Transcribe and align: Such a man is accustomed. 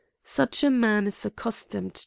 Such 0.23 0.63
a 0.63 0.71
man 0.71 1.05
is 1.05 1.25
accustomed. 1.27 1.99